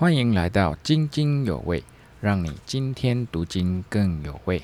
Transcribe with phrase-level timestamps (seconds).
[0.00, 1.84] 欢迎来到津津有味，
[2.22, 4.62] 让你今天读经更有味。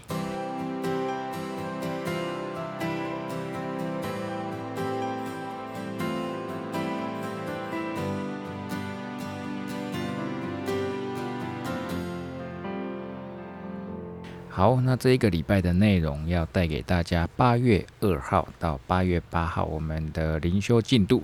[14.48, 21.22] 好，那这一个礼拜的内容要带给大家八月二号到八月八号我们的灵修进度。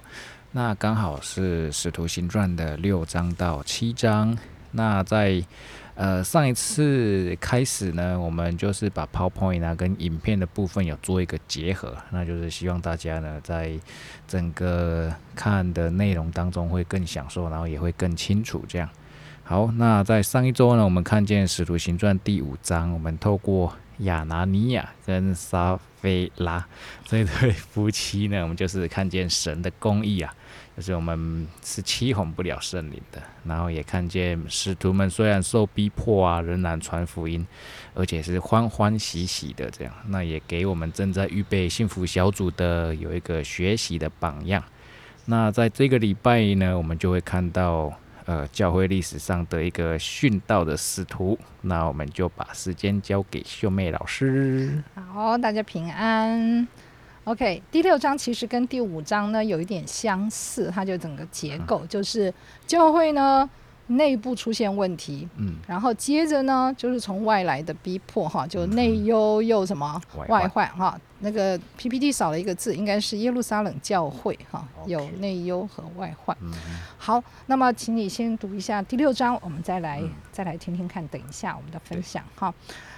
[0.54, 4.36] 那刚好是《使徒行传》的六章到七章。
[4.72, 5.42] 那在
[5.94, 13.72] 呃上一次开始呢，我们就是把 PowerPoint 啊跟影片的部分有做一个结合，那就是希望大家呢在
[14.28, 18.86] 整个看的内容当中会更享受，然后也会更清楚这样。
[19.44, 26.66] 好，那在上一周呢，我们看见《使徒行传》第五章，我们透过亚拿尼亚跟撒菲拉
[27.06, 30.34] 这对夫妻呢，我们就是看见神的公义啊，
[30.76, 33.22] 就是我们是欺哄不了圣灵的。
[33.44, 37.46] 然后也看见使徒们虽然受逼迫啊，仍然传福音，
[37.94, 39.92] 而且是欢欢喜喜的这样。
[40.08, 44.62] 那也给我们正在预备幸福小组的有一个学习的榜样。
[45.26, 47.92] 那在这个礼拜呢，我们就会看到。
[48.24, 54.80] 呃，教会历史上的一个殉道的使徒，那我们就把时间交给秀妹老师。
[54.94, 56.68] 好，大家平安。
[57.24, 62.32] OK，第六章其实跟第五章呢有一点相似，它就整个结构就是
[62.66, 63.48] 教会呢。
[63.88, 70.98] 内部出现问题，嗯，然后接着呢，就是从外来的逼迫哈，就内忧又什么外患哈。
[71.18, 76.34] 那个 PPT 少了一个字，应该是耶路撒冷教会哈，有内忧和外患。
[76.96, 80.00] 好，那么请你先读一下第六章，我们再来
[80.30, 81.06] 再来听听看。
[81.08, 82.54] 等一下我们的分享哈。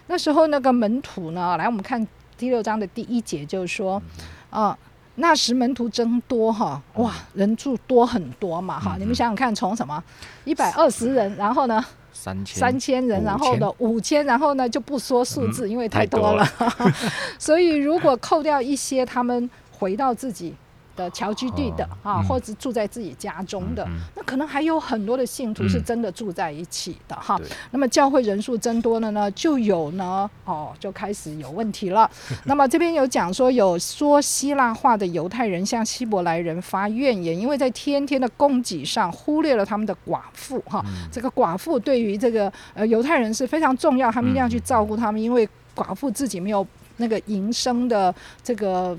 [0.07, 2.07] 那时候那个门徒呢，来我们看
[2.37, 4.03] 第六章的第一节，就是说
[4.51, 4.77] 啊。
[5.17, 10.03] 那时门徒增多哈，哇，人数多很多嘛哈，你们想想看，从什么？
[10.45, 11.81] 一百二十人，然后呢？
[12.13, 12.59] 三千。
[12.59, 13.71] 三千人，然后呢？
[13.79, 16.45] 五千，然后呢就不说数字，因为太多了，
[17.39, 20.53] 所以如果扣掉一些，他们回到自己。
[20.97, 27.41] 的侨居地的啊，或者住在自己家中的，那可能还有很多的信徒是真的住在一起的哈。
[27.71, 32.11] 那么教会人数增多了呢，就有呢哦，就开始有问题了。
[32.45, 40.85] 那么这边有讲说，有说希腊话的犹太人向希伯来人发怨言，因为在天天的供给上忽略了他们的寡妇哈。
[41.11, 46.67] 这个寡妇对于这个呃犹太人是非常重要，他们一定要去照顾他们，因为寡妇自己没有
[46.99, 48.97] 那个营生的这个。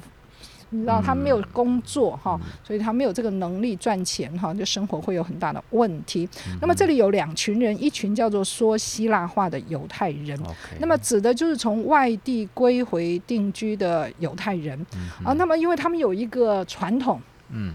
[0.76, 6.28] 你知道他没有工作哈，所以他没有这个能力赚钱哈，就生活会有很大的问题。
[6.62, 10.40] 那么这里有两群人，一群叫做说希腊话的犹太人，
[10.80, 14.80] 那么指的就是从外地归回定居的犹太人。
[15.24, 15.34] 啊。
[15.34, 17.20] 那么因为他们有一个传统，
[17.50, 17.74] 嗯，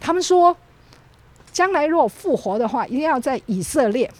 [0.00, 0.56] 他们说
[1.52, 4.10] 将来如果复活的话，一定要在以色列，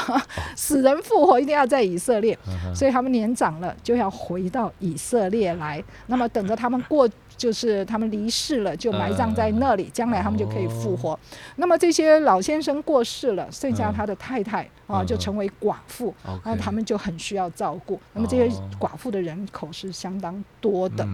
[0.56, 2.38] 死人复活一定要在以色列，
[2.74, 7.08] 所以他们年长了就要回到以色列来，那么等着他们过。
[7.36, 11.18] 就是他们离世了，就埋葬在那里，将来他们就可以复活。
[11.56, 17.98] 那么这些老先生过世了，剩下他的太太啊，就成为寡妇，然后他们就很需要照顾。
[18.12, 21.08] 那么这些寡妇的人口是相当多的。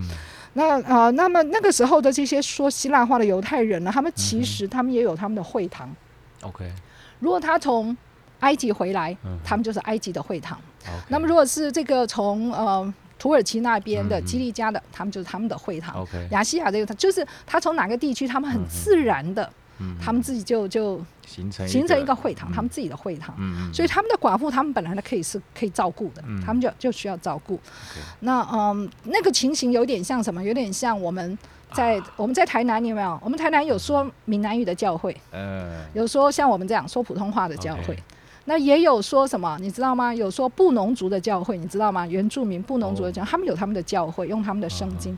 [0.56, 5.94] 那啊，那么那个时候的这些说希腊话的犹太人呢，他们其实他们也有他们的会堂。
[6.42, 6.64] OK，
[7.20, 7.96] 如果他从
[8.40, 10.58] 埃及回来，他们就是埃及的会堂。
[11.08, 12.94] 那么如果是这个从呃。
[13.18, 16.06] 土耳其那边的基利加的，他们就是他们的会堂。
[16.32, 19.50] 亚细亚这个，他就是他从哪个地区，他们很自然的，
[20.00, 23.34] 他们自己就就形成形成一个会堂，他们自己的会堂。
[23.72, 27.58] 所以他们的寡妇，他们本来呢可以是可以照顾的，他们就就需要照顾。
[28.20, 30.42] 那嗯，那个情形有点像什么？
[30.42, 31.38] 有点像我们
[31.72, 33.18] 在我们在台南你有没有？
[33.22, 35.16] 我们台南有说闽南语的教会，
[35.92, 37.98] 有说像我们这样说普通话的教会。
[38.46, 40.14] 那也有说什么，你知道吗？
[40.14, 42.06] 有说布农族的教会，你知道吗？
[42.06, 45.16] 原住民布农族的教，他们有他们的教会，用他们的圣经。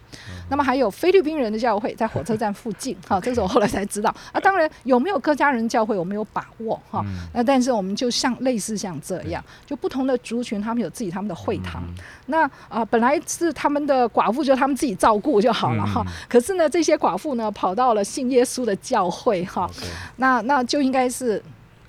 [0.49, 2.97] 那么还有菲律宾人的教会，在火车站附近。
[3.07, 4.09] 哈，这是我后来才知道。
[4.33, 7.05] 啊，当然有没有客家人教会，我没有把握哈。
[7.35, 11.83] 那但是我们就像类似像这样，就不同的族群，他们有自己他们的会堂。
[12.27, 16.03] 那啊，本来是他们的寡妇，就他们自己照顾就好了哈。
[16.31, 19.71] 可是呢，这些寡妇呢，跑到了信耶稣的教会哈。
[20.17, 21.43] 那那就应该是。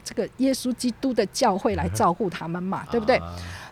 [0.09, 3.21] 这个耶稣基督的教会来照顾他们嘛，对不对？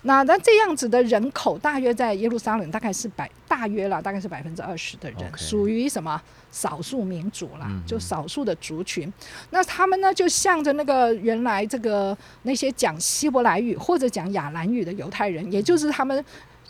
[0.04, 9.12] 那那这样子的人口，大约在耶路撒冷大概是百大约了，大概是百分之二十的人，属于什么少数民族啦，就少数的族群。
[9.50, 16.24] 那他们呢，就向着那个原来这个那些讲希伯来语或者讲亚兰语的犹太人，也就是他们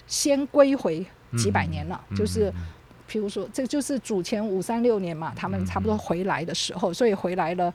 [0.08, 1.06] 先归回
[1.38, 2.50] 几百年了，就是
[3.12, 7.74] 譬如说，这就是主前五三六年嘛，他们差不多回来的时候，所以回来了。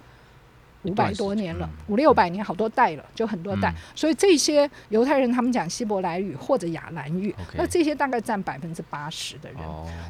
[0.84, 3.72] 五百多年了，五六百年，好多代了，就很多代。
[3.94, 9.60] 所以这些犹太人他们讲希伯来语或者亚兰语，那这些大概占百分之八十的人。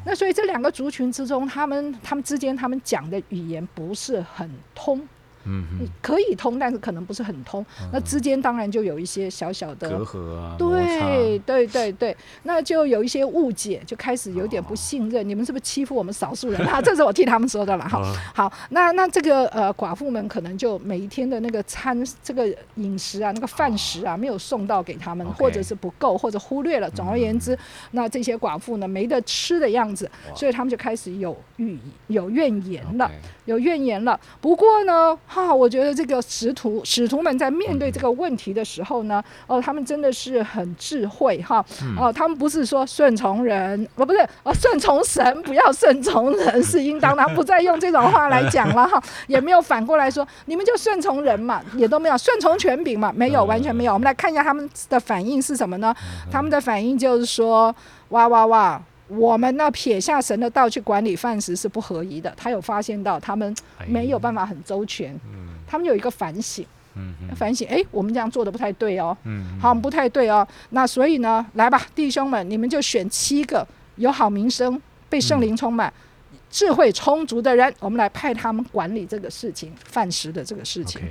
[0.05, 5.01] 那所以这两个族群之中，他们他们之间他们讲的语言不是很通。
[5.45, 5.65] 嗯，
[6.01, 7.65] 可以通，但是可能不是很通。
[7.91, 15.27] 那之间当然就有一些小小的隔阂啊，对对对对，那就有一些误解，就开始有点不信任。
[15.27, 16.61] 你们是不是欺负我们少数人？
[16.67, 16.79] 啊？
[16.83, 18.01] 这是我替他们说的了哈。
[18.33, 26.89] 好，那那这个呃寡妇们可能就每一天的那个餐这个饮食啊，那个饭食啊，没有送到给他们，或者是不够，或者忽略了。
[26.91, 27.57] 总而言之，
[27.91, 33.09] 那这些寡妇呢没得吃的样子，所以他们就开始有欲有怨言了，
[33.45, 34.19] 有怨言了。
[34.41, 35.17] 不过呢。
[35.27, 41.63] 哈，我觉得这个使徒使徒们在面对这个问题的时候呢，哦，他们真的是很智慧哈，
[41.97, 53.93] 哦，他们不是说顺从人，哦，不是，哦，顺从神，不要顺从人， 是应当，的不再用这种话来讲了哈，也没有反过来说你们就顺从人嘛，也都没有顺从权柄嘛，没有，完全没有。
[53.93, 55.95] 我们来看一下他们的反应是什么呢？
[56.31, 57.73] 他们的反应就是说，
[58.09, 58.81] 哇哇哇。
[59.17, 62.33] 我们呢撇下神的道去管理饭食是不合宜的。
[62.35, 63.55] 他有发现到他们
[63.87, 65.17] 没有办法很周全，
[65.67, 66.65] 他们有一个反省，
[67.35, 69.15] 反省，哎，我们这样做的不太对哦，
[69.59, 70.47] 好，不太对哦。
[70.69, 75.91] 那所以呢，来吧，弟兄们，你们就选七个有好名声、被圣灵充满、
[76.49, 81.01] 智慧充足的人，我们来派他们管理这个事情，饭食的这个事情。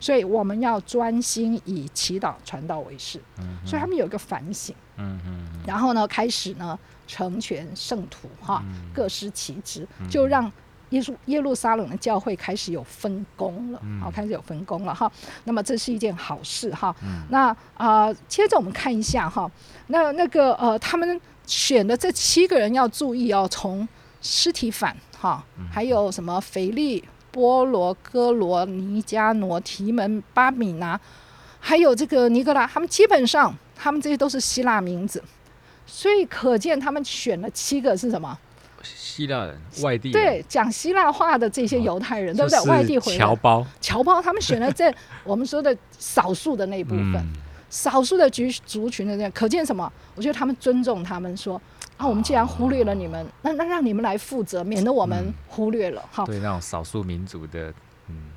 [0.00, 3.18] 所以我们要专心以祈祷传道为事。
[3.64, 6.78] 所以他们有一个反省，嗯嗯然后呢，开始呢。
[7.06, 8.62] 成全圣徒哈，
[8.94, 10.50] 各司其职，就让
[10.90, 15.10] 耶稣耶路撒冷的教会开始有分工了，好，开始有分工了哈。
[15.44, 16.94] 那么这是一件好事哈。
[17.30, 19.50] 那啊，接着我们看一下哈，
[19.88, 23.86] 那那个呃，他们选的这七个人要注意哦，从
[24.22, 31.00] 尸体反哈，还有什么腓力、波罗、哥罗、尼加挪、提门、巴米拿，
[31.58, 35.22] 还有这个尼格拉，他们基本上他们这些都是希腊名字。
[35.86, 38.38] 所以可见，他们选了七个是什么？
[38.82, 42.60] 希腊人，外地对讲希腊话的这些犹太人，对不对？
[42.68, 44.92] 外地回来侨胞，侨胞，他们选了这
[45.24, 47.26] 我们说的少数的那一部分，
[47.70, 49.90] 少数的族族群的这样，可见什么？
[50.14, 51.60] 我觉得他们尊重他们，说
[51.96, 56.26] 啊，我们既然忽略了你们，那那让你们来负责，免得我们忽略了哈。
[56.26, 57.72] 对那种少数民族的。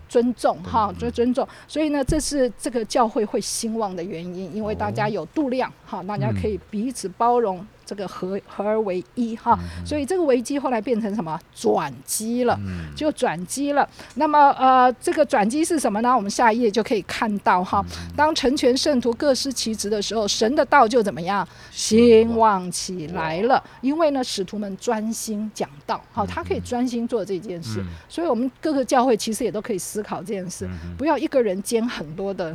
[0.08, 7.66] 尊重哈，就尊重，所以呢，这是这个教会会兴旺的原因，因为大家有度量哈，大家可以彼此包容。
[7.88, 12.60] 这个合合而为一哈，所以这个危机后来变成什么转机了，
[12.94, 13.88] 就转机了。
[14.16, 16.14] 那么呃，这个转机是什么呢？
[16.14, 17.84] 我们下一页就可以看到哈。
[18.16, 23.64] 当成全圣徒各司其职的时候，神的道就怎么样兴旺起来了。
[23.80, 27.82] 因为呢，使徒们专心讲道，好，他可以专心做这件事。
[28.10, 30.68] 所以我们各个教会其实也都可以思考这件事，
[30.98, 32.54] 不要一个人兼很多的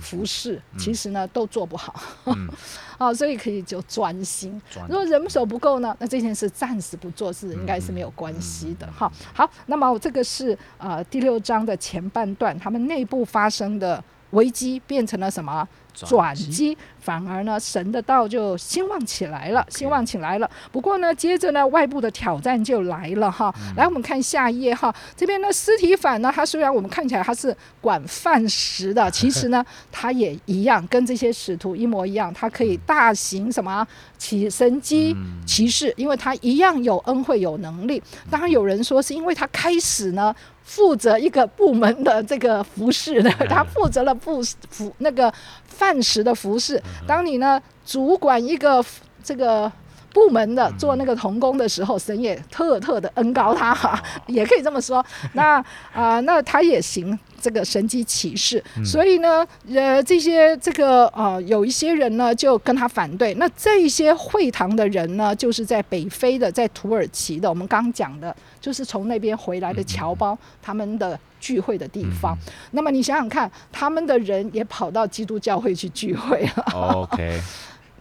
[0.00, 1.94] 服饰，其实呢都做不好。
[2.98, 4.60] 啊，所以可以就专心。
[4.88, 8.86] 如果人手不够呢，那这件事暂时不做是应该是没有关系的。
[8.92, 15.66] 哈，好，那么这个是呃第六章的前半段，他们内部发生的危机变成了什么？
[15.94, 20.50] 转机，反而呢，神的道就兴旺起来了，兴旺起来了。
[20.70, 23.54] 不过呢，接着呢，外部的挑战就来了哈。
[23.76, 24.94] 来，我们看下一页哈。
[25.16, 33.86] 这边呢，尸体反呢，他虽然我们看起来他是管饭食的，其实呢， 他也一样，跟这些使徒一模一样，他可以大行什么
[34.18, 38.02] 起神机骑士，因为他一样有恩惠有能力。
[38.30, 40.34] 当然有人说是因为他开始呢。
[40.64, 44.40] 负责一个部门的这个服饰的，他负责了部
[44.70, 45.30] 服那个
[45.72, 46.80] 饭食的服饰。
[47.06, 48.84] 当你呢主管一个
[49.24, 49.70] 这个
[50.12, 55.04] 部门的做那个童工的时候，神也特特的恩高他哈， 也可以这么说。
[55.34, 57.18] 那啊，那他也行。
[57.42, 63.34] 这个神机骑士，所以呢，呃，这些这个呃，有一些人呢就跟他反对。
[63.34, 72.38] 那这些会堂的人呢，就是在北非的，在土耳其的，我们刚讲的，就是从那边回来的侨胞，他们的聚会的地方。
[72.70, 76.64] 那么你想想看，他们的人也跑到基督教会去聚会了。
[76.72, 77.40] OK。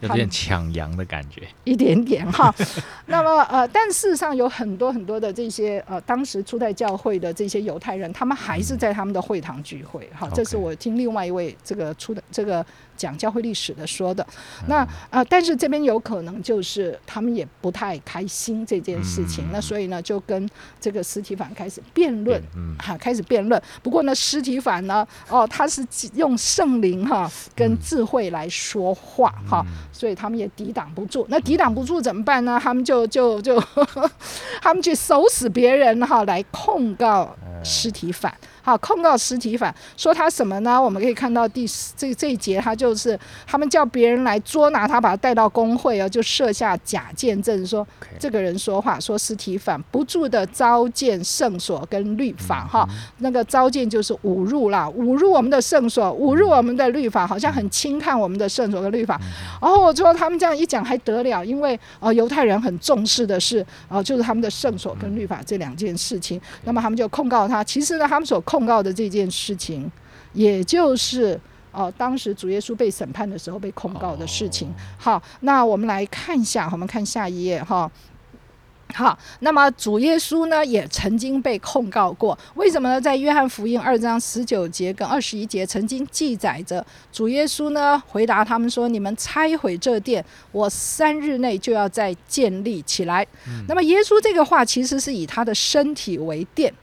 [0.02, 2.54] 有点抢羊的感觉，一点点哈。
[3.08, 10.30] 那么呃，但事实上有很多很多的这些呃，当时初代教会的这些犹太人，他们还是在他们的会堂聚会哈。
[10.34, 12.66] 这是我听另外一位这个初的这个。
[13.02, 14.26] 讲教会历史的说的，
[14.68, 20.48] 那啊，但是这边有可能就是他们也不太开心这件事情，那所以呢就跟
[20.80, 22.40] 这个尸体反开始辩论，
[22.78, 23.60] 哈，开始辩论。
[23.82, 31.26] 不过呢，尸体反呢，哦，他是用圣灵哈跟智慧来说话哈，所以他们也抵挡不住。
[31.30, 32.60] 那抵挡不住怎么办呢？
[32.62, 33.60] 他们就就就
[34.62, 38.32] 他们去收拾别人哈，来控告尸体反。
[38.64, 40.80] 好，控告实体反说他什么呢？
[40.80, 41.66] 我们可以看到第
[41.98, 47.86] 这这一节，他就是他们叫别人来捉拿他，把他带到工会啊，就设下假见证，说
[48.20, 59.20] 这个人说话，说实体反不住的召见圣所跟律法哈，那个召见就是侮辱啦，侮辱我们的圣所，侮辱我们的律法，好像很轻看我们的圣所跟律法。
[59.62, 67.64] 然后我说他们这样一讲还得了，因为呃犹太人很重视的是啊，就是他们的圣所跟律法这两件事情，那么他们就控告他。
[67.64, 69.90] 其实呢，他们所控告的这件事情，
[70.34, 71.40] 也就是
[71.72, 74.74] 哦，当时主耶稣被审判的时候被控告的事情。
[74.98, 77.90] 好，那我们来看一下，我们看下一页哈。
[78.94, 82.38] 好，那么主耶稣呢，也曾经被控告过。
[82.56, 83.00] 为什么呢？
[83.00, 93.26] 在约翰福音二章十九节跟二十一节，曾经记载着主耶稣呢回答他们说：“你们拆毁这殿，我三日内就要再建立起来。”
[93.70, 96.74] 那么耶稣这个话其实是以他的身体为殿。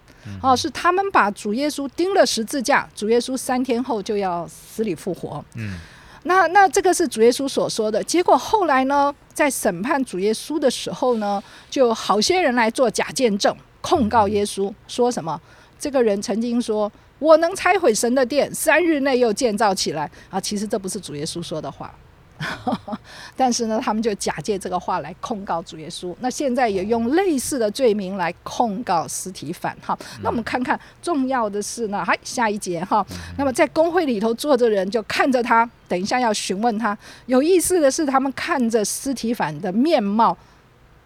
[0.42, 5.44] 哦，是他们把主耶稣钉了十字架，主耶稣三天后就要死里复活。
[5.56, 5.78] 嗯，
[6.24, 8.02] 那那这个是主耶稣所说的。
[8.02, 15.40] 结果后来呢，在审判主耶稣的时候呢，就好些人来做假见证，控告耶稣，说什么
[15.78, 20.40] 这个人曾经说我能拆毁神的殿，三日内又建造起来啊。
[20.40, 21.94] 其实这不是主耶稣说的话。
[23.36, 26.14] 但是呢，他们就假借这个话来控告主耶稣。
[26.20, 29.98] 那现在也用类似的罪名来控告尸体反哈。
[30.22, 33.04] 那我们看看重要的是呢，还下一节哈。
[33.36, 36.96] 那么在工会里头坐着人就看着他，等一下要询问他。
[37.26, 40.36] 有意思的是，他们看着尸体反的面貌，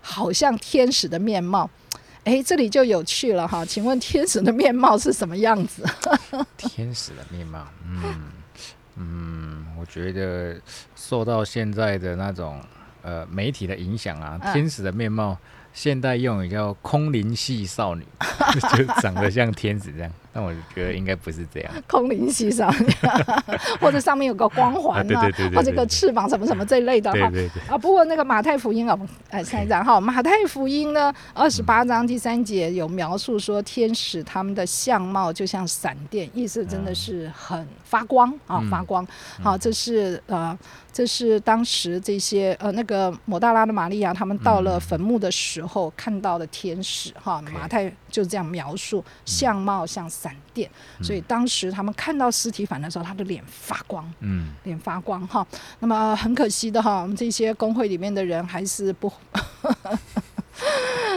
[0.00, 1.68] 好像天使的面貌。
[2.24, 3.64] 哎，这里就有趣了哈。
[3.64, 5.82] 请问天使的面貌是什么样子？
[6.56, 8.41] 天使的面貌，嗯。
[8.96, 10.60] 嗯，我觉得
[10.94, 12.60] 受到现在的那种
[13.02, 15.36] 呃媒体的影响啊，天使的面貌，
[15.72, 18.06] 现代用语叫空灵系少女，
[18.76, 20.12] 就长得像天使这样。
[20.32, 22.72] 但我觉得应该不是这样，空灵系上，
[23.78, 27.30] 或者上面有个光环啊，或者个翅膀什么什么这一类的哈。
[27.68, 28.98] 啊，不过那个马太福音啊，
[29.28, 39.06] 哎，下一张哈，马太福音呢，二十八章第三节有描述说，天使他们的相貌就像闪电，意思真的是很发光啊，发光。
[39.42, 40.58] 好，这是呃，
[40.90, 50.08] 这是当时这些呃那个抹大拉的玛利亚他们到了坟墓的时候看到的天使哈，马太就这样描述，相貌像。
[50.22, 50.70] 闪电，
[51.02, 55.44] 所以当时他们看到尸体反的时候，他的脸发光，嗯，脸发光哈。
[55.80, 59.12] 那么很可惜的哈，我们这些工会里面的人还是不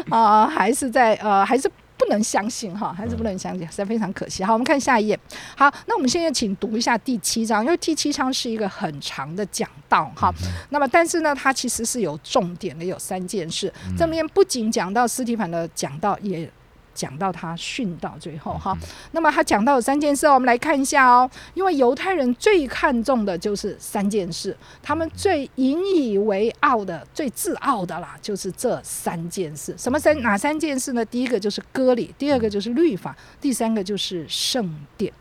[0.10, 4.44] 啊， 还是在呃，还是不能相信哈，还是不能相信，实在非常可惜。
[4.44, 5.20] 好，我们看下一页。
[5.56, 10.34] 好，那我们现在请读一下第七章，因为第七章是一个很长的讲道哈。
[10.72, 13.72] 那么，但是呢，它其实是有重点的，有三件事。
[13.96, 16.52] 这边不仅讲到尸体反的讲道，也。
[16.96, 18.76] 讲到他训到最后哈，
[19.12, 21.30] 那么他讲到有三件事，我们来看一下哦。
[21.54, 29.76] 因为犹太人最看重的就是三件事，他们最引以为傲的、最自傲的啦，就是这三件事。
[29.78, 30.20] 什么三？
[30.22, 31.04] 哪三件事呢？
[31.04, 35.12] 第一个就是割礼，第二个就是律法，第三个就是圣殿。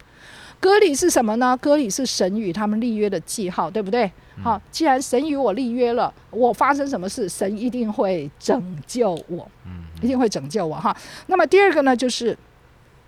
[0.60, 1.56] 割礼是什么呢？
[1.58, 4.10] 割礼是神与他们立约的记号，对不对？
[4.42, 10.96] 好，既然神与我立约了，我发生什么事，神一定会拯救我，嗯，一定会拯救我哈。
[11.26, 12.36] 那么第二个呢，就是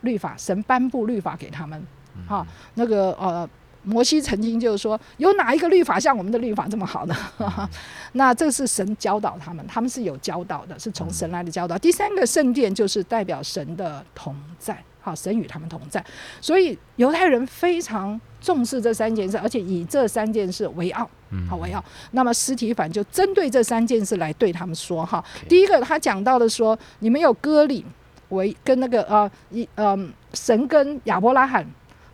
[0.02, 1.82] 律法，神颁布律法给他们，
[2.28, 3.48] 哈，那个呃，
[3.82, 7.16] 摩西曾经就是说，有哪一个律法像我们的律法这么好的？
[8.12, 11.76] 那这是神教导他们，他们是有教导的，是从神来的教导。
[11.78, 14.80] 第三个圣殿就是代表神的同在。
[15.06, 16.04] 好，神与他们同在，
[16.40, 21.08] 所以犹太人非常重视这三件事，而且以这三件事为傲，
[21.48, 21.84] 好为傲。
[22.10, 27.84] 那么尸体反就针对这三件事来对他们说：哈，第一个他讲到的说，你们有割礼
[28.30, 31.64] 为跟那个呃一嗯神跟亚伯拉罕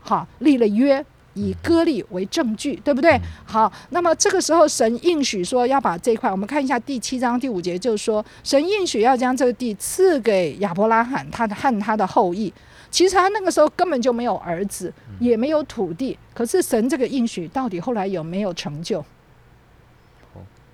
[0.03, 1.03] 哈立了约。
[1.35, 3.19] 以割礼为证据，对不对？
[3.47, 12.53] 好，那么这个时候神应许说要把这块，我们看一下第七章第五节，就是说神应许要将这个地赐给亚伯拉罕，他的和他的后裔。
[12.93, 16.17] 其实他那个时候根本就没有儿子，也没有土地。
[16.33, 19.05] 可是神这个应许到底后来有没有成就？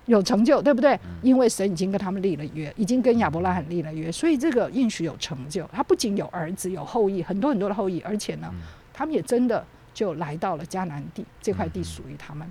[0.05, 0.99] 有成就，对不对？
[1.23, 5.67] 因为神已经跟他们立了约，已经跟亚伯拉罕立了约，所以这个应许有成就。
[5.73, 8.53] 他不仅有儿子，有后裔，很多很多的后裔，而且呢，
[8.93, 9.65] 他们也真的。
[9.91, 12.49] 就来到了迦南地，这块地属于他们。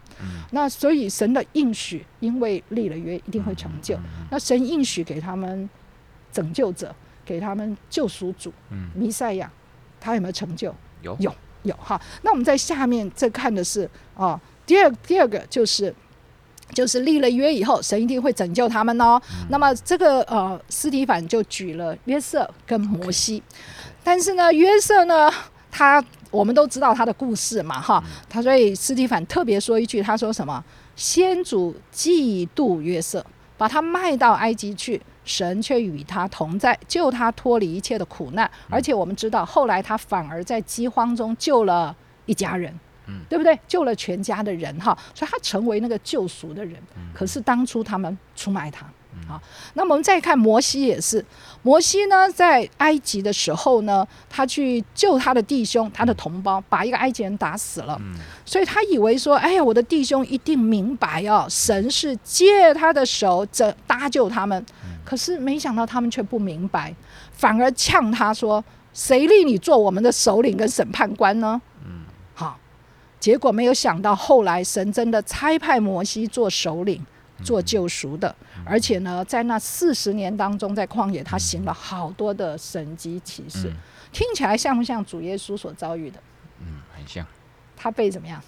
[0.50, 3.96] 那所以神的应许，因为立了约，一定会成就。
[4.30, 5.70] 那神应许给他们
[6.30, 6.94] 拯救者，
[7.24, 8.52] 给他们救赎主，
[8.92, 9.50] 弥赛亚，
[10.00, 10.74] 他有没有成就？
[11.02, 12.00] 有，有，有哈。
[12.22, 15.94] 那我们在下面再看的是啊，第二第二个就是
[16.72, 19.20] 就是立了约以后，神一定会拯救他们哦。
[19.48, 23.42] 那么这个呃，斯提凡就举了约瑟跟摩西，
[24.04, 25.32] 但是呢，约瑟呢，
[25.70, 30.62] 他我们都知道他的故事嘛，哈，他所以斯提凡特别说一句，他说什么？
[30.94, 33.24] 先祖嫉妒约瑟，
[33.56, 38.50] 把他卖到埃及去，神却与他同在，救他脱离一切的苦难。
[38.68, 41.94] 而且我们知道，后来他反而在饥荒中救了
[42.26, 42.74] 一家人。
[43.26, 43.58] 对不对？
[43.66, 46.74] 救了全家的人哈，所以他成为那个救赎的人。
[47.14, 48.84] 可是当初他们出卖他
[49.26, 49.40] 啊。
[49.72, 51.24] 那我们再看摩西也是，
[51.62, 57.98] 摩西呢在埃及的时候呢，他去救他的弟兄、他的同胞，把一个埃及人打死了。
[58.44, 64.62] 所以他以为说，哎呀，我的弟兄一定明白哦，神是借他的手这搭救他们。
[65.08, 66.94] 可是没想到他们却不明白，
[67.32, 68.62] 反而呛他说
[68.92, 72.60] ：“谁立你做我们的首领跟审判官呢？”嗯，好
[73.18, 77.02] 结果没有想到，后来神真的差派摩西做首领、
[77.42, 78.36] 做救赎的，
[78.66, 83.72] 而且呢，在那四十年当中，在旷野他行了好多的神迹奇事，
[84.12, 86.20] 听起来像不像主耶稣所遭遇的？
[86.60, 87.26] 嗯，很像。
[87.74, 88.38] 他被怎么样？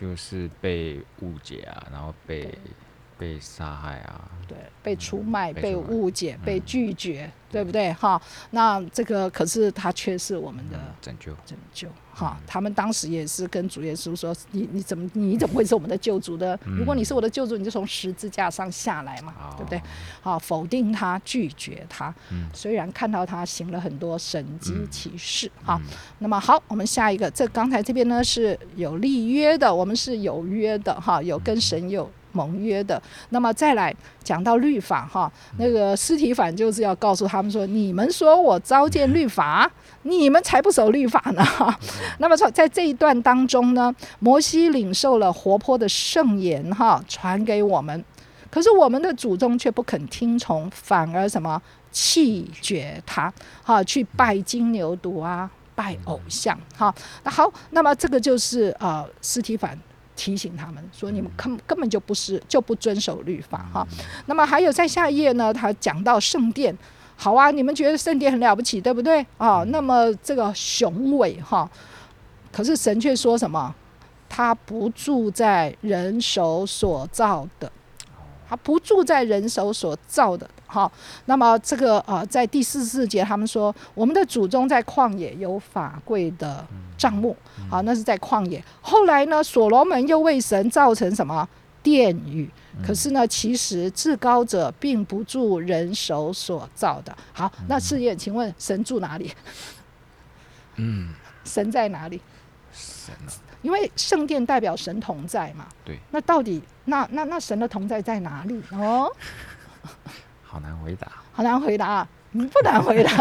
[0.00, 2.56] 就是被误解啊，然后被。
[3.18, 7.92] 被杀害啊，对，被出卖、被误解、被拒绝，对不对？
[7.94, 8.20] 哈，
[8.50, 11.88] 那这个可是他却是我们的拯救，拯救。
[12.14, 16.58] 哈，他们当时也是跟主耶稣说：“你你怎么你怎么会是我们的救主的？
[16.64, 19.80] 如果你是我的救主，你就从十字架上下来嘛，对不对？”
[20.20, 22.12] 好，否定他，拒绝他。
[22.52, 25.80] 虽然看到他行了很多神机奇事，哈。
[26.18, 32.10] 那么好，我们下一个，这刚才这边呢是有立约的，我们是有约的，哈，有跟神有。
[32.32, 39.70] 盟约的，那么再来讲到律法哈，那个尸体反就是要告诉他们说：你们说我糟践律法，
[40.02, 41.44] 你们才不守律法呢。
[42.18, 48.04] 那么在在这一段当中呢，摩西领受了活泼的圣言哈，传给我们，
[48.50, 53.32] 可是我们的祖宗却不肯听从，反而什么弃绝他，
[53.62, 56.94] 哈，去拜金牛犊啊，拜偶像哈。
[57.22, 59.78] 那好，那么这个就是呃斯提凡。
[60.18, 63.86] 提醒他们说：“你们根根本就不是就不遵守律法哈。”
[64.26, 66.76] 那么还有在下一页呢，他讲到圣殿，
[67.16, 69.62] 好啊，你们觉得圣殿很了不起，对不对啊？
[69.68, 71.70] 那么这个雄伟哈，
[72.50, 73.72] 可是神却说什么？
[74.28, 77.70] 他不住在人手所造的。
[78.50, 80.90] 他不住在人手所造的，哈。
[81.24, 86.64] 那么这个呃，在第四十四节，他们说我们的祖宗在旷野有法柜的
[86.96, 87.36] 帐幕，
[87.68, 88.62] 好，那是在旷野。
[88.80, 91.48] 后来呢，所罗门又为神造成什么
[91.82, 92.48] 殿宇？
[92.86, 97.16] 可是呢，其实至高者并不住人手所造的。
[97.32, 99.32] 好，那赤焰，请问神住哪里？
[100.76, 101.12] 嗯，
[101.44, 102.20] 神在哪里？
[102.72, 103.12] 神。
[103.60, 105.98] 因为圣殿代表神同在嘛，对。
[106.12, 109.10] 那到底那那那神的同在在哪里哦？
[110.58, 111.12] 好难回答。
[111.32, 113.12] 好难回答，不难回答。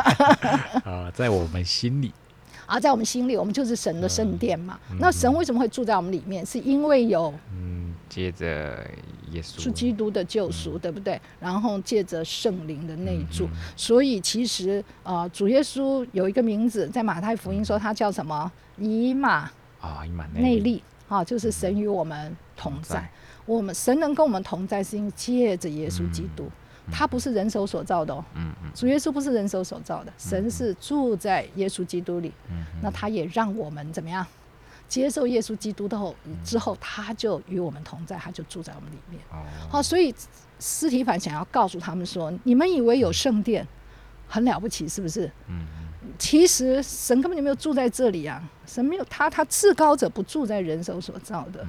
[0.83, 2.11] 啊，在我们心里。
[2.65, 4.79] 啊，在我们心里，我们就是神的圣殿嘛。
[4.99, 6.43] 那神为什么会住在我们里面？
[6.43, 8.85] 是因为有嗯，借着
[9.31, 11.21] 耶稣，是基督的救赎，对不对？
[11.39, 18.51] 然后借着圣灵的内住，所以其实啊，主耶稣有一个名字，在马太福音说他叫什么？
[18.77, 19.49] 以马。
[19.79, 23.07] 啊，内力啊，就是神与我们同在。
[23.45, 26.49] 我们神能跟我们同在，是因为借着耶稣基督，
[26.91, 28.23] 他不是人手所造的哦。
[28.35, 32.31] 嗯嗯，主耶稣不是人手所造的，神是住在耶稣基督里。
[32.49, 34.25] 嗯那他也让我们怎么样
[34.87, 39.21] 接受耶稣基督的后之后，他就与我们同在，他就住在我们里面。
[39.31, 39.43] 哦。
[39.69, 40.13] 好，所以
[40.59, 43.67] 斯提凡想要告诉他们说：你们以为有圣殿
[44.27, 45.31] 很了不起，是不是？
[45.47, 45.65] 嗯。
[46.17, 48.41] 其实神根本就没有住在这里啊！
[48.65, 51.63] 神没有他，他至高者不住在人手所造的，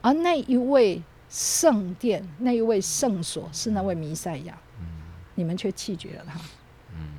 [0.00, 4.56] 而那一位圣殿、那一位圣所是那位弥赛亚，
[5.34, 6.38] 你们却弃绝了他，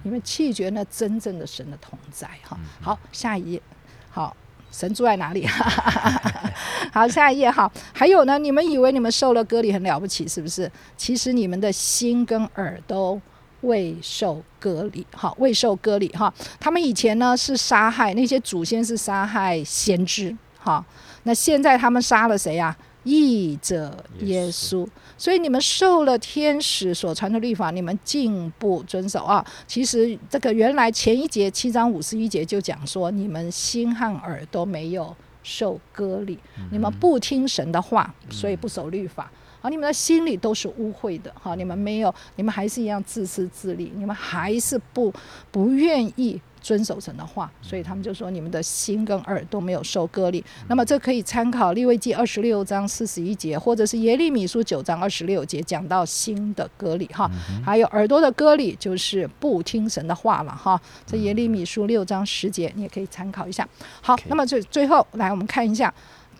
[0.03, 2.27] 你们弃绝那真正的神的同在。
[2.43, 3.61] 哈，好，下一页，
[4.09, 4.35] 好，
[4.71, 5.45] 神住在哪里？
[6.93, 8.37] 好，下一页，哈，还有呢？
[8.39, 10.71] 你们以为你们受了割礼很了不起，是不是？
[10.95, 13.21] 其实你们的心跟耳都。
[13.61, 16.31] 未受割礼，哈，未受割礼，哈。
[16.59, 20.85] 他们以前呢是杀害那些祖先，是杀害先知，哈。
[21.23, 22.77] 那现在他们杀了谁呀？
[23.07, 24.87] 义者耶稣。
[25.17, 29.43] 所以你们受了天使所传的律法，你们竟不遵守啊！
[29.65, 36.37] 其实这个原来前一节七章五十一节就讲说，你们心和耳都没有受割礼，
[36.71, 39.31] 你们不听神的话，所以不守律法。
[39.59, 45.11] 好，你们的心里都是污秽的，哈，你们没有，你们还是一样自私自利，你们还是不
[45.49, 50.43] 不愿意遵守神的话，所以他们就说你们的心跟耳都没有受割礼。
[50.67, 57.31] 那么这可以参考利未记二十六章四十一节，或者是耶利米书九章二十六节，讲到心的割礼哈。
[57.65, 60.77] 还有耳朵的割礼，就是不听神的话了哈。
[61.05, 63.65] 这耶利米书六章十节，你也可以参考一下。
[64.01, 65.93] 好，那么最最后来我们看一下。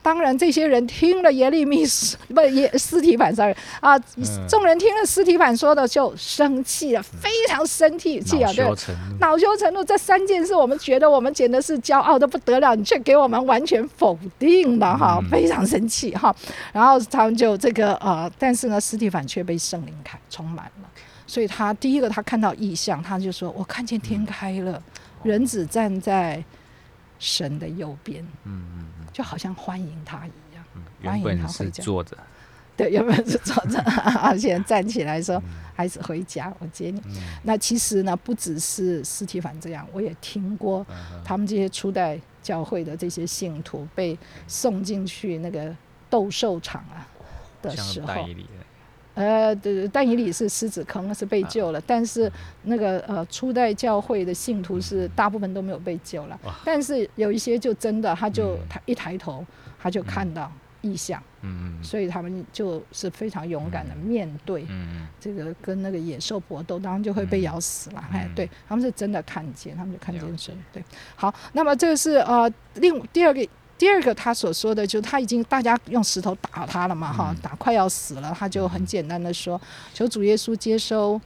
[0.08, 1.84] 当然，这些人听了耶利米
[2.34, 4.00] 不耶斯提反 sorry 啊，
[4.48, 8.66] 众人听了斯提反说的就生气了，非常生气气啊，对，
[9.20, 9.84] 恼羞成怒。
[9.84, 16.34] 这三件事，我们觉得我们简直是骄傲的不得了，你却给我们完全否定了哈，非常生气哈。
[16.72, 20.90] 然后他们就这个呃，但是呢，斯提反却被圣灵开充满了，
[21.26, 24.82] 所以他第一个他看到异象，他就说：“我看见天开了，
[25.24, 26.42] 人子站在
[27.20, 28.86] 神的右边。”嗯嗯。
[29.12, 30.64] 就好像欢迎他一样，
[31.04, 31.84] 欢迎他回家。
[31.84, 32.18] 坐着，
[32.76, 33.80] 对，原本是坐着，
[34.22, 35.42] 而且站起来说
[35.76, 37.02] ：“孩子回家，我接你。”
[37.44, 40.86] 那其实呢，不只是斯提凡这样，我也听过
[41.26, 44.18] 他们这些初代教会的这些信徒被
[44.48, 45.76] 送进去那个
[46.10, 47.08] 斗兽场啊
[47.62, 48.28] 的时候。
[49.18, 51.82] 呃，对，但以理是狮子坑，是被救了。
[51.88, 52.32] 但是
[52.64, 56.40] 那个呃，初代教会的信徒是大部分都没有被救了。
[56.64, 59.44] 但是有一些就真的，他就他一抬头，
[59.80, 60.52] 他就看到
[60.82, 61.20] 异象。
[61.42, 61.84] 嗯嗯。
[61.84, 64.64] 所以他们就是非常勇敢的面对
[65.20, 68.04] 这个跟那个野兽搏斗，当然就会被咬死了。
[68.12, 70.56] 哎，对他们是真的看见，他们就看见神。
[70.72, 70.84] 对，
[71.16, 73.48] 好，那么这个是呃，另第二个。
[73.78, 79.60] 第二个，他所说的，就他已经大家用石头打他了嘛，哈，打快要死了，他就很简单的说，
[79.94, 81.20] 求主耶稣接收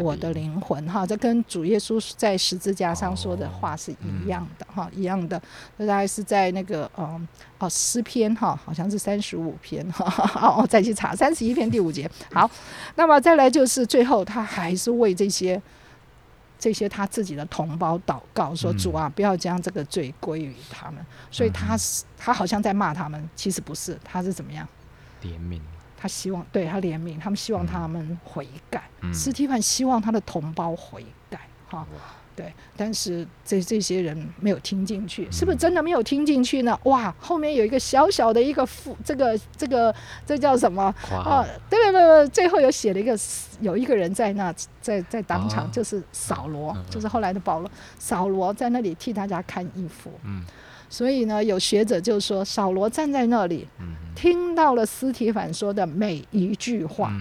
[0.00, 5.40] 我的灵魂，哈，这跟主耶稣在十字架上说的话是一样的，哈，一样的。
[5.78, 10.04] 这大概是在那个，嗯，哦，诗篇，哈，好像是三十五篇，哈，
[10.40, 12.10] 哦，再去查三十一篇第五节。
[12.32, 12.50] 好，
[12.96, 15.60] 那么再来就是最后，他还是为这些。
[16.62, 24.64] 这些他自己的同胞祷告说：“主啊，不要将这个罪归于他们。”所以他是他好像在骂他们，其实不是，他是怎么样？
[25.24, 25.60] 怜悯。
[25.96, 28.88] 他希望对他怜悯，他们希望他们悔改。
[29.12, 31.40] 斯蒂芬希望他的同胞悔改。
[31.68, 31.84] 哈。
[32.34, 36.78] 对，但是这这些人没有听进去，是不是真的没有听进去呢？
[36.84, 40.84] 哇，后面有一个小小的一个副，这个这个这叫什么？
[41.10, 43.14] 啊，对对对，最后有写了一个，
[43.60, 50.10] 有一个人在那，在在当场，就是扫罗，就是后来的保罗，扫罗在那里替大家看衣服。
[50.24, 50.42] 嗯，
[50.88, 53.68] 所以呢，有学者就说，扫罗站在那里，
[54.14, 57.12] 听到了斯提凡说的每一句话，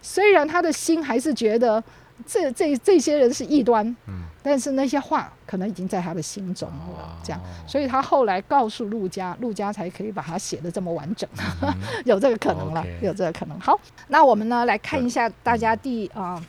[0.00, 1.82] 虽然他的心还是觉得。
[2.26, 11.28] 这这这些人是异端，嗯，但是那些话可能已经在他的心中了，这样，所以他后来告诉陆家，陆家才可以把它写的这么完整，
[12.04, 13.58] 有这个可能了，有这个可能。
[13.58, 16.40] 好，那我们呢来看一下大家第啊，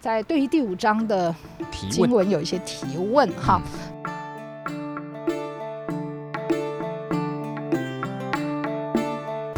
[0.00, 1.34] 在对于第五章的
[1.90, 3.62] 经文有一些提问哈。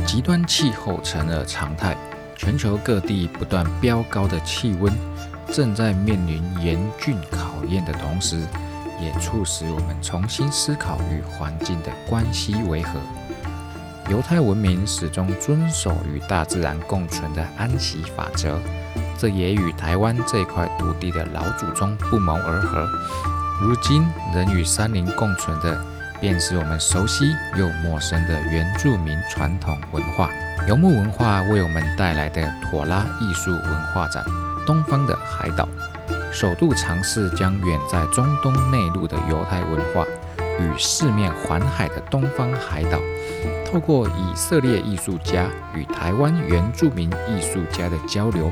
[0.06, 1.96] 极端气候成了常态，
[2.36, 4.92] 全球各地不断飙高的气温。
[5.52, 8.38] 正在面临严峻考验的同时，
[9.00, 13.00] 也促使我们重新思考与环境的关系为何。
[14.08, 18.58] 犹太文明始终遵守与大自然共存的安息法则，
[19.16, 22.88] 这也与台湾这块土地的老祖宗不谋而合。
[23.60, 25.80] 如今，人与山林共存的，
[26.20, 27.24] 便是我们熟悉
[27.56, 30.30] 又陌生的原住民传统文化——
[30.66, 34.24] 游牧文化为我们带来的妥拉艺术文化展。
[34.66, 35.68] 东方的海岛，
[36.32, 40.04] 首度尝试将远在中东内陆的犹太文化
[40.58, 42.98] 与四面环海的东方海岛，
[43.64, 48.50] 透过以色列艺术家与台湾原住民艺术家的交流，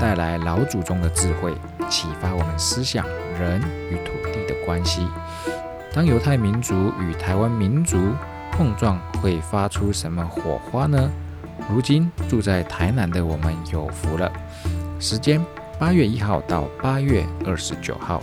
[0.00, 1.54] 带来老祖宗的智慧，
[1.88, 3.06] 启发我们思想
[3.38, 5.06] 人与土地的关系。
[5.92, 7.98] 当犹太民族与台湾民族
[8.52, 11.10] 碰撞，会发出什么火花呢？
[11.68, 14.30] 如今住在台南的我们有福了，
[15.00, 15.44] 时间。
[15.78, 18.22] 八月一号到八月二十九号，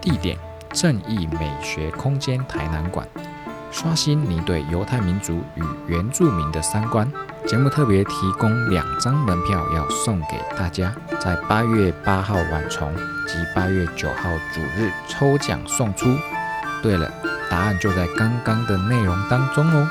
[0.00, 0.34] 地点
[0.72, 3.06] 正义美学空间台南馆，
[3.70, 7.06] 刷新你对犹太民族与原住民的三观。
[7.46, 12.90] 节目特别提供两张门票要送给大家，在八月八号晚虫
[13.26, 16.06] 及八月九号主日抽奖送出。
[16.82, 17.12] 对了，
[17.50, 19.86] 答案就在刚刚的内容当中哦。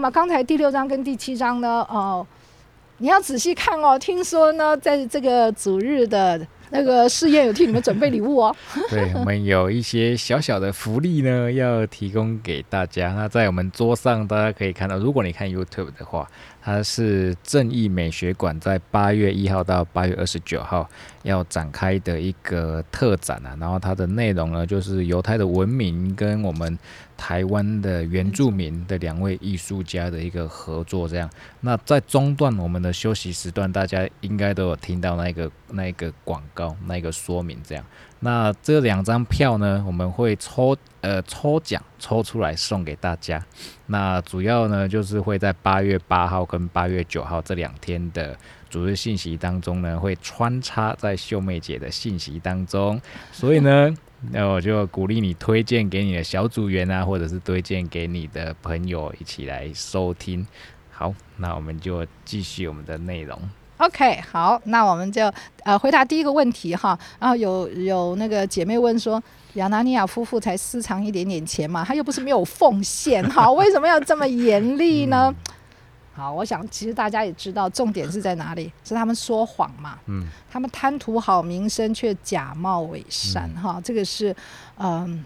[0.00, 1.86] 那么刚才第六章跟第七章呢？
[1.90, 2.26] 哦，
[2.96, 3.98] 你要仔细看哦。
[3.98, 8.56] 听说呢，在这个主日的那个试验有替你们准备礼物哦。
[8.88, 13.12] 对，我们有一些小小的福利呢，要提供给大家。
[13.12, 16.26] 那在我们桌上，大家可以看到，如果你看 YouTube 的话。
[16.70, 20.88] 它是正义美学馆在八月一号到八月二十九号
[21.24, 26.78] 要展开的一个特展啊，然后它的内容呢，就是犹太的文明跟我们
[27.16, 31.28] 台湾的原住民的两位艺术家的一个合作，这样。
[31.60, 37.84] 那在中段我们的休息时段，大家应该都有听到那个那个广告那个说明，这样。
[38.20, 43.42] 那这两张票呢，我们会抽呃抽奖抽出来送给大家。
[43.86, 48.36] 那主要呢就是会在八月八号跟八月九号这两天的
[48.68, 53.00] 主日信息当中呢，会穿插在秀妹姐的信息当中。
[53.32, 53.92] 所以呢，
[54.30, 60.46] 那 我就鼓励你推荐给你的小组员啊，或者是推荐给你的朋友一起来收听。
[60.90, 63.40] 好，那我们就继续我们的内容。
[63.80, 65.32] OK，好，那我们就
[65.64, 66.98] 呃回答第一个问题哈。
[67.18, 69.22] 然后有有那个姐妹问说，
[69.54, 75.34] 亚拿尼亚夫妇才私藏一点点钱嘛，他又不是没有奉献，哈， 为什么要这么严厉呢？
[76.12, 78.70] 好，我想其实大家也知道，重点是在哪里？
[78.84, 79.98] 是他们说谎嘛？
[80.04, 84.36] 嗯，他们贪图好名声，却假冒伪善，哈，这个是
[84.76, 85.24] 嗯。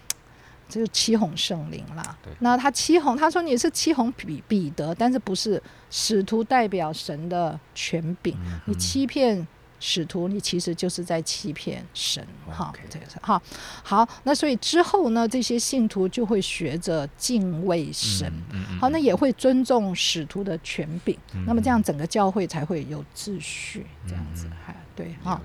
[0.75, 2.19] 就是欺哄圣灵啦。
[2.41, 8.37] 那他欺哄，他说你是欺哄彼彼得，但是不是使徒代表神的权柄？
[8.67, 9.47] 你欺骗
[9.79, 12.27] 使徒，你其实就是在欺骗神。
[12.51, 13.41] 哈，这个是哈。
[13.85, 18.33] 好，那所以之后呢，这些信徒就会学着敬畏神。
[18.81, 21.17] 好，那也会尊重使徒的权柄。
[21.47, 23.87] 那么这样整个教会才会有秩序。
[24.09, 25.41] 这样子，还对哈。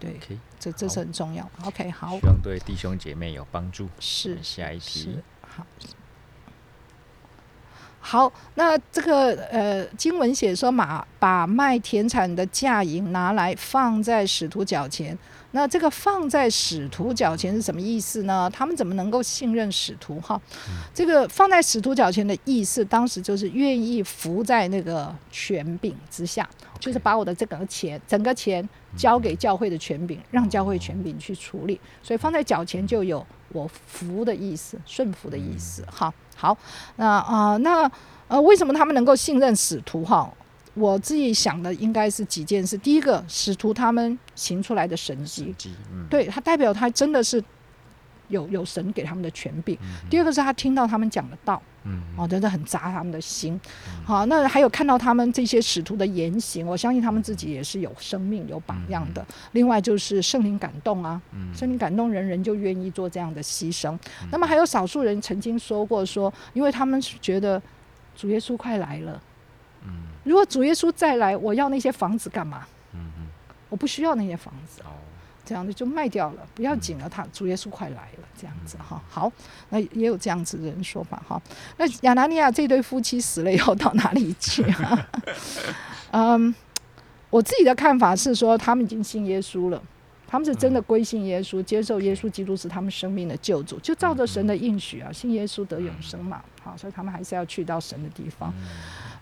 [0.00, 0.18] 对，
[0.58, 1.48] 这这是很重要。
[1.64, 3.88] OK，好，希望对弟兄姐妹有帮助。
[4.00, 5.18] 是，下一题。
[5.40, 5.64] 好，
[8.06, 15.18] 好，那这个呃，经文写说，马把卖田产的价银拿来放在使徒脚前。
[15.52, 18.50] 那这个放在使徒脚前是什么意思呢？
[18.52, 20.20] 他们怎么能够信任使徒？
[20.20, 20.38] 哈，
[20.92, 26.46] 这个放在使徒脚前的意思，当时就是愿意服在那个权柄之下，
[26.78, 31.80] 就是把我的这个钱，整个钱交给教会的权柄，让教会权柄去处理。
[32.02, 35.82] 所以放在脚前就有我服的意思，顺服的意思。
[35.84, 36.14] 哈，好，
[36.96, 37.90] 那啊，那
[38.28, 40.04] 呃，为什么他们能够信任使徒？
[40.04, 40.32] 哈？
[40.74, 42.76] 我自己想的应该是几件事。
[42.76, 45.54] 第一个，使徒他们行出来的神迹，
[46.10, 47.40] 对他代表他真的是
[48.26, 49.78] 有有神给他们的权柄。
[50.10, 51.62] 第二个是他听到他们讲的道，
[52.16, 53.60] 哦，真的很扎他们的心。
[54.04, 59.24] 好，那还有看到他们这些使徒的言行，我相信他们自己也是有生命、有榜样的。
[59.52, 61.20] 另外就是圣灵感动啊，
[61.54, 63.98] 圣灵感动人人就愿意做这样的牺牲。
[64.30, 67.60] 那么还有少数人曾经说过说，因为他们觉得
[68.16, 69.20] 主耶稣快来了。
[70.24, 72.66] 如果主耶稣再来，我要那些房子干嘛？
[72.94, 73.26] 嗯嗯，
[73.68, 74.88] 我不需要那些房子，哦，
[75.44, 77.08] 这样的就卖掉了，不要紧了。
[77.08, 79.02] 他主耶稣快来了，这样子哈。
[79.08, 79.30] 好，
[79.68, 81.40] 那也有这样子的人说法哈。
[81.76, 85.08] 那亚拿尼亚这对夫妻死了以后到哪里去啊？
[86.12, 86.54] 嗯，
[87.30, 89.82] 我自己的看法是说，他们已经信耶稣了，
[90.26, 96.42] 他们是真的归信耶稣，接受耶稣基督是他们生命的救主，就照着神的应许啊，信耶稣得永生嘛。
[96.62, 98.52] 好，所以他们还是要去到神的地方。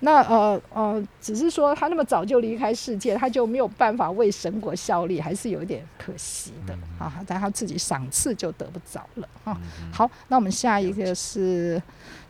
[0.04, 7.22] 那呃呃，只是说他那么早就离开世界，他就没有办法为神国效力，还是有一点可惜的啊。
[7.24, 9.56] 但他自己赏赐就得不着了啊。
[9.92, 11.80] 好，那我们下一个是，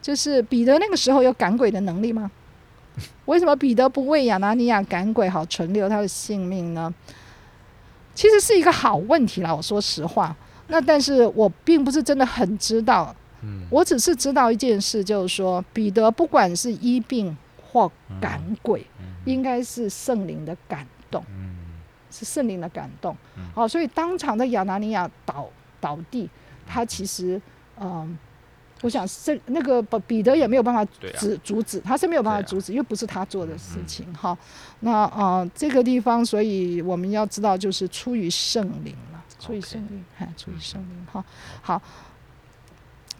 [0.03, 2.31] 就是彼得那个时候有赶鬼的能力吗？
[3.25, 6.93] 为什么彼得不为亚拿尼亚赶鬼，好存留他的性命呢？
[8.15, 9.55] 其实是一个好问题啦。
[9.55, 10.37] 我说实话，
[10.69, 13.17] 那但是我并不是真的很知道。
[13.45, 17.35] 嗯我只是知道一件事，就是说彼得不管是医病。
[17.73, 18.87] 或赶鬼，
[19.25, 21.25] 应该是圣灵的感动，
[22.11, 23.17] 是圣灵的感动。
[23.55, 25.49] 好，所以当场的亚拿尼亚倒
[25.81, 26.29] 倒地，
[26.67, 27.41] 他其实，
[27.81, 28.19] 嗯，
[28.83, 30.85] 我想是那个彼得也没有办法
[31.19, 34.05] 止阻止，他是没有办法阻止，因为不是他做的事情。
[34.13, 34.37] 哈，
[34.81, 41.07] 那啊，这个地方，所以我们要知道，就是出于圣灵了，出于圣灵，哈，出于圣灵。
[41.11, 41.25] 哈，
[41.63, 41.81] 好，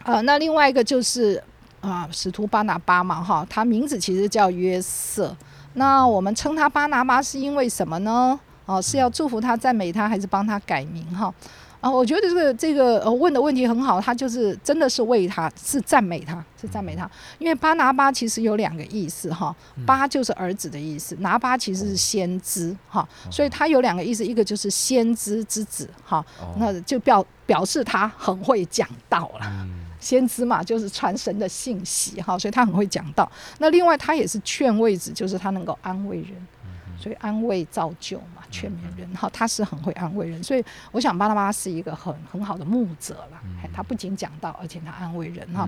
[0.03, 1.43] 啊，那另外一个就是。
[1.83, 5.35] 啊，使徒巴拿巴嘛，哈，他名字其实叫约瑟。
[5.73, 8.39] 那我们称他巴拿巴是因为什么呢？
[8.65, 11.05] 哦，是要祝福他、赞美他，还是帮他改名？
[11.13, 11.33] 哈，
[11.81, 17.09] 啊，我觉得这个这个问的问题很好，他就是真的是为他是赞美他，是赞美他。
[17.37, 19.53] 因为巴拿巴其实有两个意思，哈，
[19.85, 26.23] 巴就是儿子的意思，拿巴其实是先知，哈，所以他有两个意思，一个就是先知之子，哈，
[26.55, 29.67] 那就表表示他很会讲道了。
[30.03, 33.31] 先知嘛，就是传神的信息哈，所以他很会讲道。
[33.59, 36.47] 那另外他也是劝慰子，就是他能够安慰人。
[36.95, 43.41] 所以安慰造就嘛，劝勉人哈，他是很会安慰人，所以我想巴拉巴是一个很很好的牧者了。
[43.73, 45.67] 他不仅讲道，而且他安慰人哈。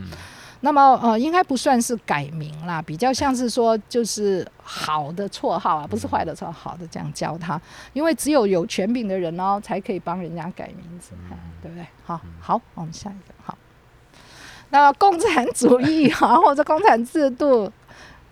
[0.62, 7.60] 那么呃，应该不算是改名啦，比较像是说就是好的绰号啊，不是坏的绰号，好的这样教他，
[7.92, 11.12] 因为只有有权柄的人哦，才可以帮人家改名字，
[11.62, 11.86] 对不对？
[12.06, 13.58] 好，好，我们下一个好。
[14.70, 17.72] 那共产主义哈，或者共产制度。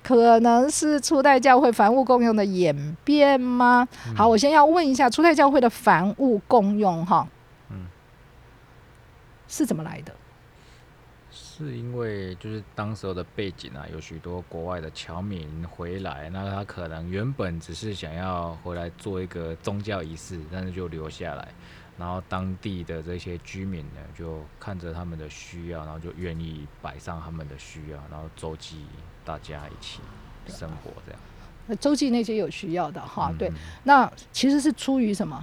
[0.03, 3.87] 可能是初代教会凡物共用的演变吗？
[4.13, 7.25] 好，我先要问一下初代教会的凡物共用哈，
[7.69, 7.85] 嗯，
[9.47, 10.13] 是怎么来的？
[11.31, 21.47] 是因为就是当时候的背景啊，有许多国外的侨民回来，那他可能原本只是想要回来做一个宗教仪式，但是就留下来，
[22.03, 28.85] 然后当地的这些居民呢，就看着他们的需要，然后就愿意摆上他们的需要，然后周济。
[29.25, 30.01] 大家一起
[30.47, 31.21] 生活这样，
[31.67, 33.49] 那周记那些有需要的哈，对，
[33.83, 35.41] 那其实是出于什么？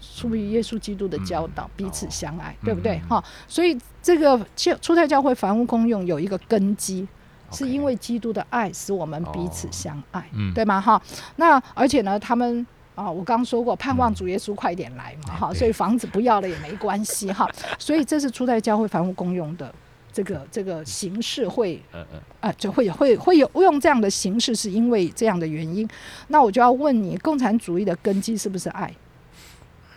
[0.00, 3.00] 出于耶稣基督的教导，彼此相爱，对不对？
[3.08, 7.04] 哈，所以这个教初代教会房屋公用有一个根基，
[7.50, 10.80] 是因为基督的爱使我们彼此相爱，对吗？
[10.80, 11.02] 哈，
[11.34, 12.64] 那而且呢，他们
[12.96, 19.72] 啊，我刚刚说过，盼望主耶稣快点来嘛，哈，所以房子不要了也没关系，哈，所以这是初代教会房屋公用的。
[20.12, 25.86] 这个这个形式会，呃呃，啊，就会会会有用这样的形式，是因为这样的原因。
[26.28, 28.90] 那我就要问你，共产主义的根基是不是爱？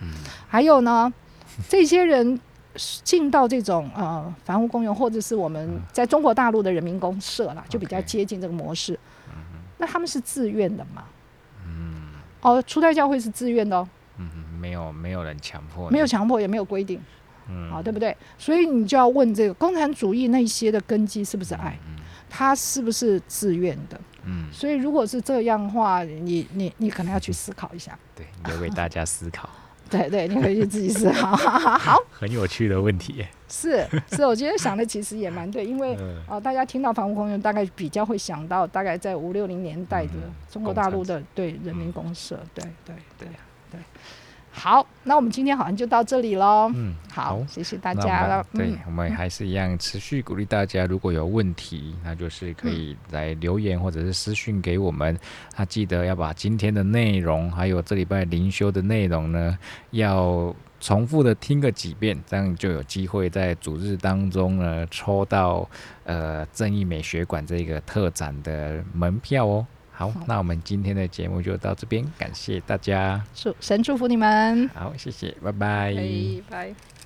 [0.02, 0.08] 嗯，
[0.46, 1.10] 还有呢，
[1.70, 2.38] 这些人
[3.02, 9.00] 进到这种呃房屋公用，或者是我们在中国大陆的人民公社啦，就比较接近这个模式。
[9.78, 11.04] 那他们是自愿的吗？
[12.42, 13.88] 嗯，哦，初代教会是自愿的哦。
[14.18, 14.28] 嗯
[14.60, 17.00] 没有没有人强迫，没有强迫，也没有规定。
[17.48, 18.14] 嗯好，对不对？
[18.38, 21.78] 所以你就要问这个共产主义那些的根基是不是爱？
[22.28, 24.00] 他是不是自愿的？
[24.24, 27.98] 嗯，所以如果是这样的话，你你你可能要去思考一下。
[28.14, 29.48] 对，留给大家思考。
[29.90, 31.34] 对对，你可以去自己思考。
[31.36, 33.24] 好， 很有趣的问题。
[33.48, 35.96] 是是，我觉得想的其实也蛮对，因为
[36.28, 40.12] 啊，大家听到房屋公用，大概比较会想到大概在五六零年代的
[40.50, 43.28] 中国大陆的对人民公社，对对对
[43.72, 43.80] 对。
[44.52, 46.70] 好，那我们今天好像就到这里喽。
[46.74, 48.44] 嗯，好，谢谢大家了。
[48.52, 55.18] 对我们还是一样持续鼓励大家，如果有问题，那就是可以来留言或者是私讯给我们。
[55.56, 59.56] 那记得要把今天的内容，还有这礼拜灵修的内容呢，
[59.92, 65.66] 要重复的听个几遍，这样就有机会在主日当中呢抽到
[66.04, 69.66] 呃正义美学馆这个特展的门票哦。
[70.00, 74.66] 好，那我们今天的节目就到这边，感谢大家，祝神祝福你们。
[74.70, 76.99] 好，谢谢，拜拜，拜拜。